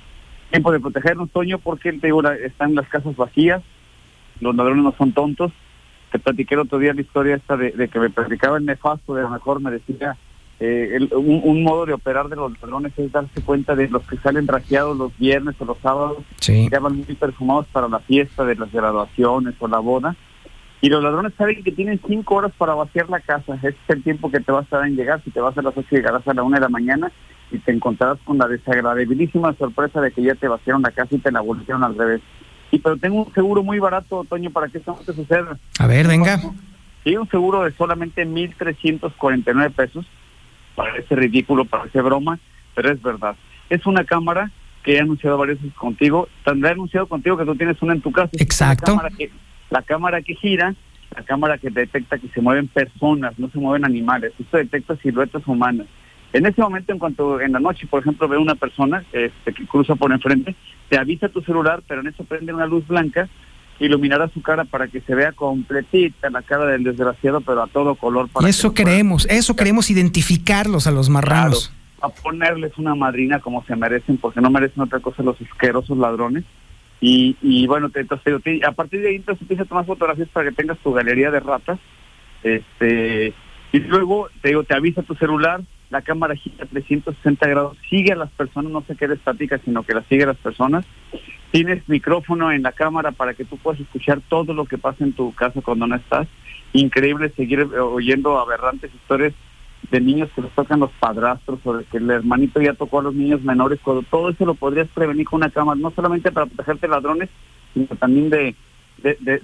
[0.49, 3.61] tiempo de protegernos, Toño, porque te digo, están las casas vacías,
[4.39, 5.51] los ladrones no son tontos.
[6.11, 9.21] Te platiqué el otro día la historia esta de, que me platicaba el nefasto, de
[9.21, 10.17] lo mejor me decía,
[10.63, 14.47] eh, un, modo de operar de los ladrones es darse cuenta de los que salen
[14.47, 18.71] rajeados los viernes o los sábados, que van muy perfumados para la fiesta de las
[18.71, 20.15] graduaciones o la boda.
[20.79, 23.55] Y los ladrones saben que tienen cinco horas para vaciar la casa.
[23.55, 25.23] Ese es el tiempo que te vas a dar en llegar.
[25.23, 27.11] Si te vas a las ocho, llegarás a la una de la mañana
[27.51, 31.19] y te encontrarás con la desagradabilísima sorpresa de que ya te vaciaron la casa y
[31.19, 32.21] te la volvieron al revés.
[32.69, 35.57] Y pero tengo un seguro muy barato, Toño, para que esto no te suceda.
[35.79, 36.39] A ver, venga.
[37.03, 40.05] Sí, un seguro de solamente 1.349 pesos.
[40.81, 42.39] Parece ridículo, parece broma,
[42.73, 43.35] pero es verdad.
[43.69, 44.51] Es una cámara
[44.83, 46.27] que he anunciado varias veces contigo.
[46.43, 48.31] Tendré anunciado contigo que tú tienes una en tu casa.
[48.33, 48.91] Exacto.
[48.91, 49.31] La cámara, que,
[49.69, 50.75] la cámara que gira,
[51.15, 54.33] la cámara que detecta que se mueven personas, no se mueven animales.
[54.39, 55.87] Esto detecta siluetas humanas.
[56.33, 59.67] En ese momento, en cuanto en la noche, por ejemplo, ve una persona este, que
[59.67, 60.55] cruza por enfrente,
[60.89, 63.29] te avisa tu celular, pero en eso prende una luz blanca
[63.85, 67.95] iluminará su cara para que se vea completita la cara del desgraciado, pero a todo
[67.95, 68.29] color.
[68.29, 71.73] Para eso queremos, eso queremos identificarlos a los marranos.
[71.99, 76.43] a ponerles una madrina como se merecen, porque no merecen otra cosa los asquerosos ladrones.
[76.99, 80.49] Y, y bueno, te, entonces, a partir de ahí entonces empieza a tomar fotografías para
[80.49, 81.79] que tengas tu galería de ratas.
[82.43, 83.33] Este,
[83.71, 88.15] y luego te digo, te avisa tu celular, la cámara gira 360 grados, sigue a
[88.15, 90.85] las personas, no se quede estática, sino que la sigue a las personas.
[91.51, 95.13] Tienes micrófono en la cámara para que tú puedas escuchar todo lo que pasa en
[95.13, 96.27] tu casa cuando no estás.
[96.71, 99.33] Increíble seguir oyendo aberrantes historias
[99.89, 103.03] de niños que les tocan los padrastros o de que el hermanito ya tocó a
[103.03, 106.45] los niños menores, cuando todo eso lo podrías prevenir con una cámara, no solamente para
[106.45, 107.29] protegerte de ladrones,
[107.73, 108.55] sino también de,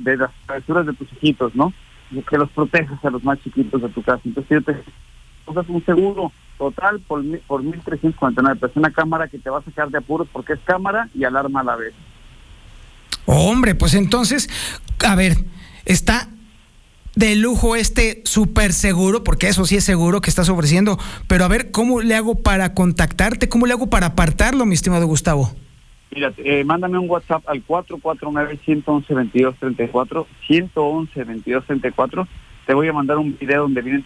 [0.05, 1.73] las travesuras de tus hijitos, ¿no?
[2.29, 4.21] Que los protejas a los más chiquitos de tu casa.
[4.23, 4.77] Entonces, yo te
[5.47, 9.89] usas un seguro total por, por 1.349 pesos, una cámara que te va a sacar
[9.89, 11.93] de apuros porque es cámara y alarma a la vez.
[13.25, 14.49] Hombre, pues entonces,
[15.05, 15.37] a ver,
[15.85, 16.29] está
[17.15, 21.47] de lujo este súper seguro, porque eso sí es seguro que estás ofreciendo, pero a
[21.47, 23.49] ver, ¿cómo le hago para contactarte?
[23.49, 25.51] ¿Cómo le hago para apartarlo, mi estimado Gustavo?
[26.13, 32.27] Mira, eh, mándame un WhatsApp al 449-111-2234, 111-2234.
[32.65, 34.05] Te voy a mandar un video donde vienen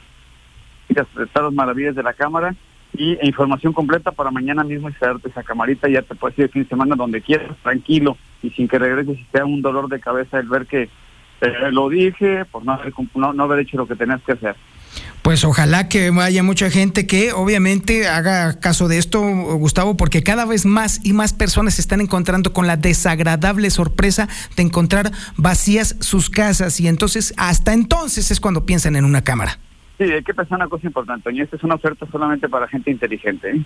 [0.94, 2.56] las maravillas de la cámara
[2.94, 5.88] y e información completa para mañana mismo instalarte esa camarita.
[5.90, 9.20] Ya te puedes ir el fin de semana donde quieras, tranquilo, y sin que regreses
[9.20, 10.90] y sea un dolor de cabeza el ver que
[11.42, 14.56] eh, lo dije por no haber, no, haber hecho lo que tenías que hacer.
[15.22, 20.46] Pues ojalá que haya mucha gente que obviamente haga caso de esto, Gustavo, porque cada
[20.46, 24.28] vez más y más personas se están encontrando con la desagradable sorpresa
[24.58, 29.60] de encontrar vacías sus casas y entonces hasta entonces es cuando piensan en una cámara.
[30.02, 32.90] Sí, hay que pensar una cosa importante, y esta es una oferta solamente para gente
[32.90, 33.52] inteligente.
[33.52, 33.64] ¿eh?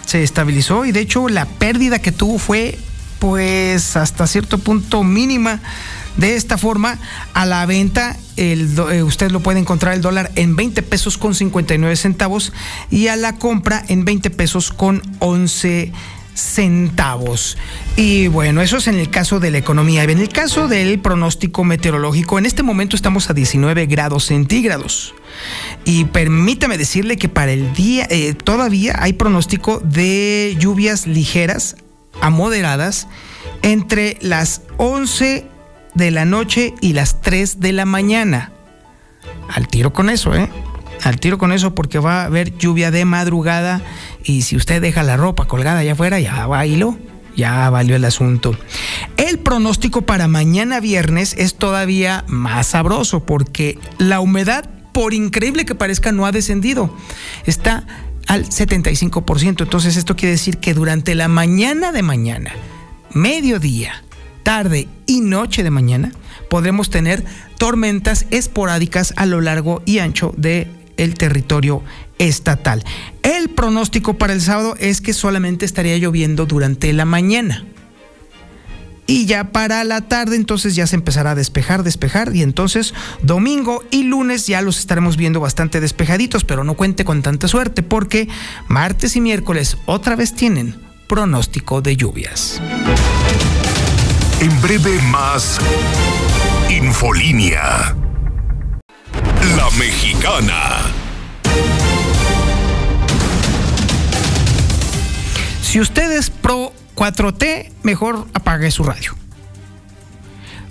[0.06, 2.78] se estabilizó y de hecho la pérdida que tuvo fue
[3.18, 5.60] pues hasta cierto punto mínima.
[6.16, 6.98] De esta forma,
[7.34, 11.94] a la venta, eh, usted lo puede encontrar el dólar en 20 pesos con 59
[11.96, 12.52] centavos
[12.90, 15.92] y a la compra en 20 pesos con 11
[16.36, 17.56] centavos.
[17.96, 20.04] Y bueno, eso es en el caso de la economía.
[20.04, 25.14] En el caso del pronóstico meteorológico, en este momento estamos a 19 grados centígrados.
[25.84, 31.76] Y permítame decirle que para el día eh, todavía hay pronóstico de lluvias ligeras
[32.20, 33.08] a moderadas
[33.62, 35.55] entre las 11
[35.96, 38.52] de la noche y las 3 de la mañana.
[39.52, 40.48] Al tiro con eso, ¿eh?
[41.02, 43.82] Al tiro con eso porque va a haber lluvia de madrugada
[44.24, 46.98] y si usted deja la ropa colgada allá afuera, ya bailó,
[47.36, 48.56] ya valió el asunto.
[49.16, 55.74] El pronóstico para mañana viernes es todavía más sabroso porque la humedad por increíble que
[55.74, 56.90] parezca, no ha descendido.
[57.44, 57.86] Está
[58.26, 59.62] al 75%.
[59.62, 62.52] Entonces esto quiere decir que durante la mañana de mañana,
[63.12, 64.02] mediodía,
[64.46, 66.12] tarde y noche de mañana,
[66.48, 67.24] podremos tener
[67.58, 71.82] tormentas esporádicas a lo largo y ancho del el territorio
[72.20, 72.84] estatal.
[73.24, 77.64] El pronóstico para el sábado es que solamente estaría lloviendo durante la mañana
[79.08, 83.82] y ya para la tarde entonces ya se empezará a despejar, despejar y entonces domingo
[83.90, 88.28] y lunes ya los estaremos viendo bastante despejaditos, pero no cuente con tanta suerte porque
[88.68, 90.76] martes y miércoles otra vez tienen
[91.08, 92.60] pronóstico de lluvias.
[94.40, 95.58] En breve más
[96.68, 97.94] Infolínea.
[99.56, 100.82] La mexicana.
[105.62, 109.14] Si usted es pro 4T, mejor apague su radio.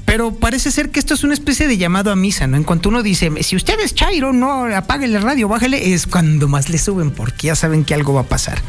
[0.06, 2.58] Pero parece ser que esto es una especie de llamado a misa, ¿no?
[2.58, 6.48] En cuanto uno dice, si usted es Chairo, no apague la radio, bájale, es cuando
[6.48, 8.62] más le suben, porque ya saben que algo va a pasar.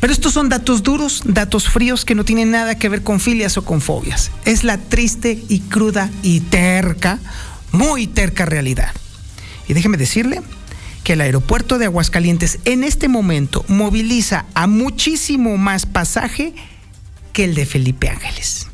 [0.00, 3.56] Pero estos son datos duros, datos fríos que no tienen nada que ver con filias
[3.56, 4.32] o con fobias.
[4.44, 7.20] Es la triste y cruda y terca,
[7.70, 8.92] muy terca realidad.
[9.68, 10.42] Y déjeme decirle
[11.04, 16.52] que el aeropuerto de Aguascalientes en este momento moviliza a muchísimo más pasaje
[17.32, 18.65] que el de Felipe Ángeles.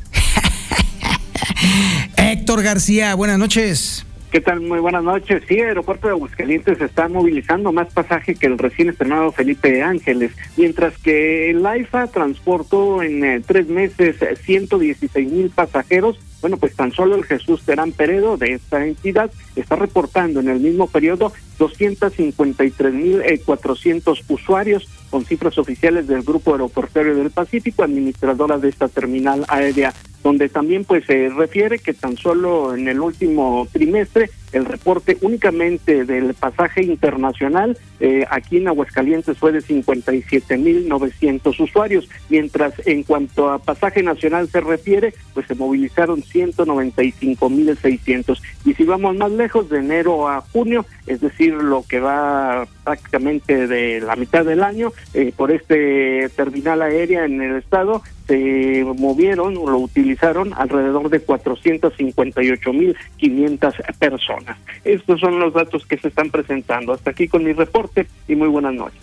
[2.17, 4.05] Héctor García, buenas noches.
[4.31, 4.61] ¿Qué tal?
[4.61, 5.43] Muy buenas noches.
[5.47, 10.31] Sí, el aeropuerto de Aguascalientes está movilizando más pasaje que el recién estrenado Felipe Ángeles,
[10.57, 16.91] mientras que el AIFA transportó en eh, tres meses 116 mil pasajeros bueno, pues tan
[16.91, 24.19] solo el Jesús Terán Peredo de esta entidad está reportando en el mismo periodo 253.400
[24.19, 29.93] eh, usuarios con cifras oficiales del Grupo Aeroportuario del Pacífico, administradora de esta terminal aérea,
[30.23, 36.05] donde también pues se refiere que tan solo en el último trimestre el reporte únicamente
[36.05, 43.59] del pasaje internacional eh, aquí en Aguascalientes fue de 57.900 usuarios, mientras en cuanto a
[43.59, 48.41] pasaje nacional se refiere, pues se movilizaron 195.600.
[48.65, 53.67] Y si vamos más lejos, de enero a junio, es decir, lo que va prácticamente
[53.67, 59.55] de la mitad del año, eh, por este terminal aérea en el estado, se movieron
[59.57, 64.57] o lo utilizaron alrededor de 458.500 personas.
[64.83, 66.93] Estos son los datos que se están presentando.
[66.93, 68.99] Hasta aquí con mi reporte y muy buenas noches.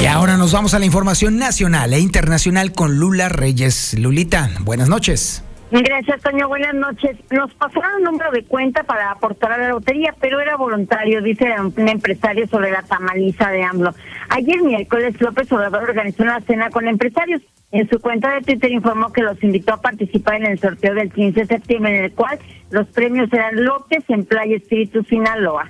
[0.00, 3.98] Y ahora nos vamos a la información nacional e internacional con Lula Reyes.
[3.98, 5.42] Lulita, buenas noches.
[5.70, 6.48] Gracias, Toño.
[6.48, 7.16] Buenas noches.
[7.30, 11.54] Nos pasaron un número de cuenta para aportar a la lotería, pero era voluntario, dice
[11.60, 13.94] un empresario sobre la tamaliza de AMLO.
[14.30, 17.42] Ayer miércoles, López Obrador organizó una cena con empresarios.
[17.70, 21.12] En su cuenta de Twitter informó que los invitó a participar en el sorteo del
[21.12, 22.38] 15 de septiembre, en el cual
[22.70, 25.68] los premios eran López en Playa Espíritu Sinaloa.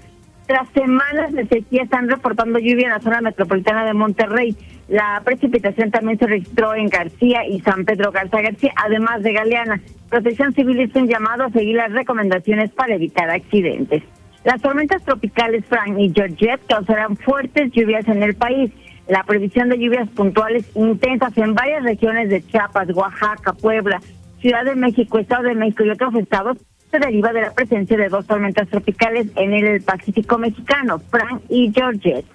[0.49, 4.57] Tras semanas de sequía están reportando lluvia en la zona metropolitana de Monterrey.
[4.89, 9.79] La precipitación también se registró en García y San Pedro Garza García, además de Galeana.
[10.09, 14.03] Protección Civil hizo un llamado a seguir las recomendaciones para evitar accidentes.
[14.43, 18.71] Las tormentas tropicales Frank y Georgette causarán fuertes lluvias en el país.
[19.07, 24.01] La previsión de lluvias puntuales intensas en varias regiones de Chiapas, Oaxaca, Puebla,
[24.41, 26.57] Ciudad de México, Estado de México y otros estados
[26.91, 31.73] se deriva de la presencia de dos tormentas tropicales en el Pacífico mexicano, Frank y
[31.73, 32.27] Georgette.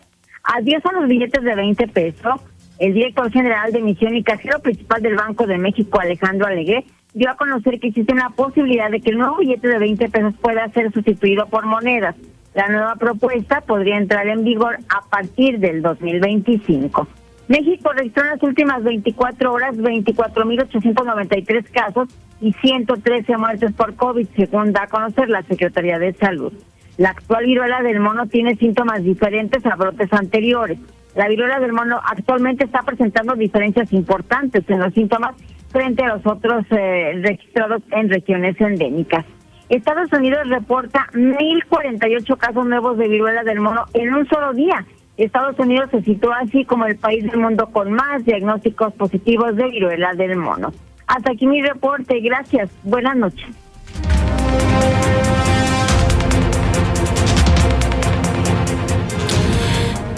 [0.44, 2.42] Adiós a los billetes de 20 pesos.
[2.80, 7.30] El director general de emisión y cajero principal del Banco de México, Alejandro Alegué, dio
[7.30, 10.68] a conocer que existe una posibilidad de que el nuevo billete de 20 pesos pueda
[10.70, 12.16] ser sustituido por monedas.
[12.54, 17.08] La nueva propuesta podría entrar en vigor a partir del 2025.
[17.48, 24.72] México registró en las últimas 24 horas 24.893 casos y 113 muertes por COVID, según
[24.72, 26.54] da a conocer la Secretaría de Salud.
[26.98, 30.78] La actual viruela del mono tiene síntomas diferentes a brotes anteriores.
[31.16, 35.36] La viruela del mono actualmente está presentando diferencias importantes en los síntomas
[35.72, 39.26] frente a los otros eh, registrados en regiones endémicas.
[39.70, 44.86] Estados Unidos reporta 1.048 casos nuevos de viruela del mono en un solo día.
[45.18, 49.70] Estados Unidos se sitúa así como el país del mundo con más diagnósticos positivos de
[49.70, 50.74] viruela del mono.
[51.08, 52.20] Hasta aquí mi reporte.
[52.20, 52.72] Gracias.
[52.84, 53.46] Buenas noches.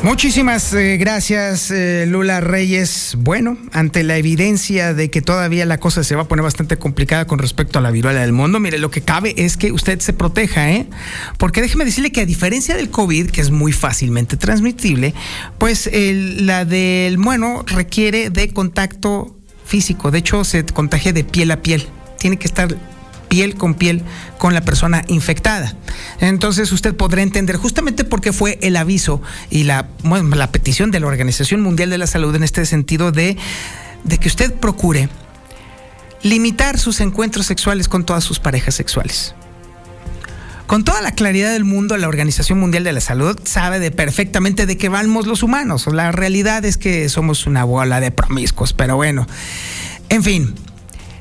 [0.04, 3.16] Muchísimas eh, gracias, eh, Lula Reyes.
[3.18, 7.26] Bueno, ante la evidencia de que todavía la cosa se va a poner bastante complicada
[7.26, 10.14] con respecto a la viruela del mundo, mire, lo que cabe es que usted se
[10.14, 10.88] proteja, ¿eh?
[11.38, 15.14] Porque déjeme decirle que a diferencia del COVID, que es muy fácilmente transmitible,
[15.58, 20.12] pues la del bueno requiere de contacto físico.
[20.12, 21.88] De hecho, se contagia de piel a piel.
[22.20, 22.76] Tiene que estar
[23.28, 24.04] piel con piel
[24.38, 25.76] con la persona infectada.
[26.20, 31.00] Entonces usted podrá entender justamente por qué fue el aviso y la, la petición de
[31.00, 33.38] la Organización Mundial de la Salud en este sentido de,
[34.04, 35.10] de que usted procure
[36.24, 39.36] limitar sus encuentros sexuales con todas sus parejas sexuales.
[40.68, 44.66] Con toda la claridad del mundo, la Organización Mundial de la Salud sabe de perfectamente
[44.66, 45.86] de qué vamos los humanos.
[45.86, 49.28] La realidad es que somos una bola de promiscuos, pero bueno.
[50.10, 50.56] En fin,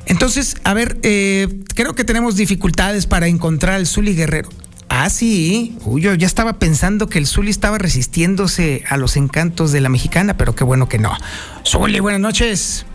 [0.05, 4.49] entonces, a ver, eh, creo que tenemos dificultades para encontrar al Zuli Guerrero.
[4.89, 5.77] Ah, sí.
[5.85, 9.89] Uy, yo ya estaba pensando que el Zuli estaba resistiéndose a los encantos de la
[9.89, 11.11] mexicana, pero qué bueno que no.
[11.65, 12.85] Zuli, buenas noches.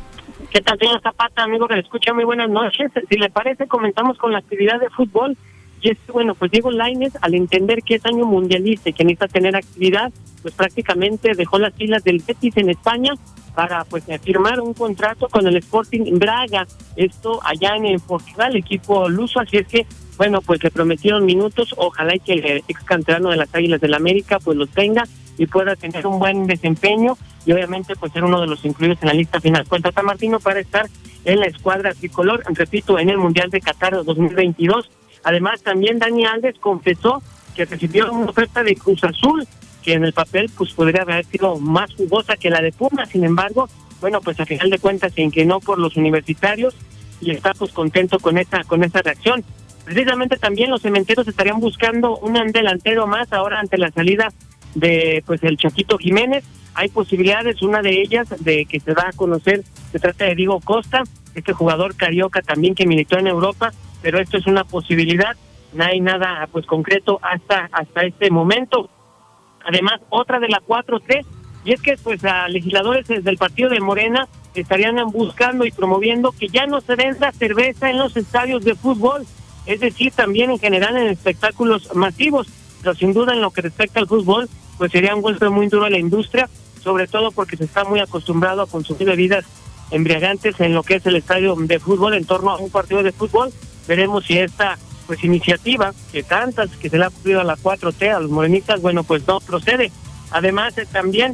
[0.51, 2.13] ¿Qué tal, señor Zapata, amigo que le escucha?
[2.13, 2.91] Muy buenas noches.
[3.09, 5.37] Si le parece, comenzamos con la actividad de fútbol.
[5.83, 9.29] Y es bueno, pues Diego Laines, al entender que es año mundialista y que necesita
[9.29, 13.15] tener actividad, pues prácticamente dejó las filas del Betis en España
[13.55, 19.41] para pues firmar un contrato con el Sporting Braga, esto allá en, Portugal, equipo luso,
[19.41, 19.87] así es que
[20.17, 23.93] bueno, pues le prometieron minutos, ojalá y que el ex canterano de las Águilas del
[23.93, 25.05] la América pues los tenga
[25.39, 29.09] y pueda tener un buen desempeño y obviamente pues ser uno de los incluidos en
[29.09, 29.67] la lista final.
[29.67, 30.87] Cuenta San Martino para estar
[31.25, 34.91] en la escuadra tricolor, repito, en el Mundial de Qatar 2022.
[35.25, 37.23] Además también Dani Alves confesó
[37.55, 39.47] que recibió una oferta de Cruz Azul
[39.83, 43.24] que en el papel pues podría haber sido más jugosa que la de Puma, sin
[43.24, 43.68] embargo,
[44.01, 46.74] bueno, pues a final de cuentas se inclinó por los universitarios
[47.20, 49.45] y está pues contento con esa con esa reacción.
[49.85, 54.33] Precisamente también los cementeros estarían buscando un delantero más ahora ante la salida
[54.74, 56.45] de pues el Chaquito Jiménez.
[56.74, 60.61] Hay posibilidades, una de ellas de que se va a conocer, se trata de Diego
[60.61, 61.03] Costa,
[61.35, 63.72] este jugador carioca también que militó en Europa,
[64.03, 65.37] pero esto es una posibilidad,
[65.72, 68.89] no hay nada pues concreto hasta hasta este momento.
[69.65, 71.25] Además, otra de la 4T,
[71.65, 76.49] y es que pues a legisladores del partido de Morena estarían buscando y promoviendo que
[76.49, 79.27] ya no se venda cerveza en los estadios de fútbol,
[79.67, 82.49] es decir, también en general en espectáculos masivos,
[82.83, 84.49] pero sin duda en lo que respecta al fútbol,
[84.79, 86.49] pues sería un golpe muy duro a la industria,
[86.83, 89.45] sobre todo porque se está muy acostumbrado a consumir bebidas
[89.91, 93.13] embriagantes en lo que es el estadio de fútbol en torno a un partido de
[93.13, 93.53] fútbol.
[93.87, 94.79] Veremos si esta
[95.11, 98.81] pues iniciativa que tantas que se le ha ocurrido a la 4T, a los morenistas,
[98.81, 99.91] bueno, pues no procede.
[100.31, 101.33] Además, eh, también,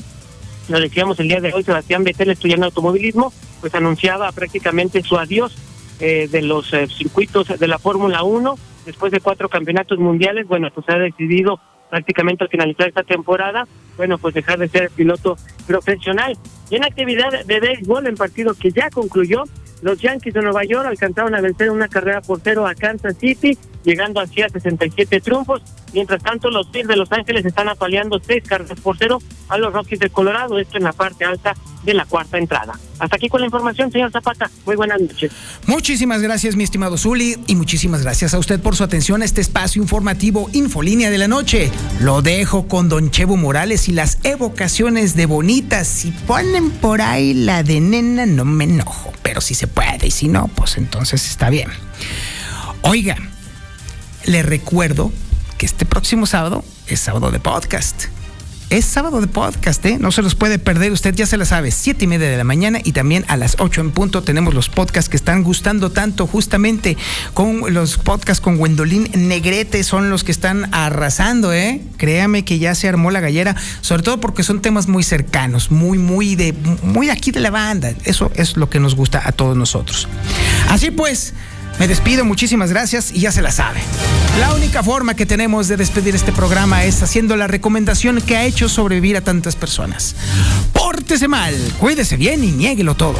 [0.70, 5.54] lo decíamos el día de hoy, Sebastián Betel, estudiando automovilismo, pues anunciaba prácticamente su adiós
[6.00, 8.54] eh, de los eh, circuitos de la Fórmula 1,
[8.86, 11.60] después de cuatro campeonatos mundiales, bueno, pues ha decidido
[11.90, 13.68] prácticamente al finalizar esta temporada,
[13.98, 16.34] bueno, pues dejar de ser piloto profesional.
[16.70, 19.44] Y en actividad de béisbol, en partido que ya concluyó,
[19.82, 23.58] los Yankees de Nueva York alcanzaron a vencer una carrera por cero a Kansas City,
[23.86, 25.62] llegando así a 67 triunfos.
[25.94, 29.72] Mientras tanto, los Phillies de Los Ángeles están apaleando seis carreras por cero a los
[29.72, 32.78] Rockies de Colorado, esto en la parte alta de la cuarta entrada.
[32.98, 34.50] Hasta aquí con la información, señor Zapata.
[34.66, 35.30] Muy buenas noches.
[35.66, 39.40] Muchísimas gracias, mi estimado Zuli, y muchísimas gracias a usted por su atención a este
[39.40, 41.70] espacio informativo Infolínea de la Noche.
[42.00, 45.86] Lo dejo con Don Chevo Morales y las evocaciones de bonitas.
[45.86, 50.10] Si ponen por ahí la de nena, no me enojo, pero si se puede, y
[50.10, 51.70] si no, pues entonces está bien.
[52.82, 53.16] Oiga,
[54.26, 55.12] le recuerdo
[55.56, 58.04] que este próximo sábado es sábado de podcast.
[58.68, 59.96] Es sábado de podcast, ¿eh?
[60.00, 62.42] No se los puede perder, usted ya se la sabe, siete y media de la
[62.42, 66.26] mañana y también a las ocho en punto tenemos los podcasts que están gustando tanto
[66.26, 66.96] justamente
[67.32, 71.80] con los podcasts con Gwendolyn Negrete, son los que están arrasando, ¿eh?
[71.96, 75.98] Créame que ya se armó la gallera, sobre todo porque son temas muy cercanos, muy,
[75.98, 76.52] muy de,
[76.82, 80.08] muy aquí de la banda, eso es lo que nos gusta a todos nosotros.
[80.68, 81.34] Así pues,
[81.78, 83.80] me despido, muchísimas gracias y ya se la sabe.
[84.40, 88.44] La única forma que tenemos de despedir este programa es haciendo la recomendación que ha
[88.44, 90.14] hecho sobrevivir a tantas personas.
[90.72, 93.18] Pórtese mal, cuídese bien y niéguelo todo.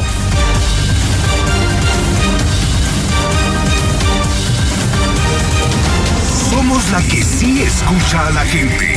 [6.49, 8.96] Somos la que sí escucha a la gente.